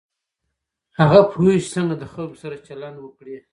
هغه 0.99 1.19
پوهېږي 1.31 1.61
چې 1.65 1.69
څنګه 1.75 1.95
د 1.97 2.03
خلکو 2.13 2.35
سره 2.43 2.55
چلند 2.67 2.97
وکړي. 3.01 3.35